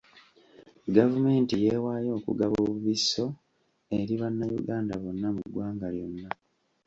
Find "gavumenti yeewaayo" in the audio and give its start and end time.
0.95-2.11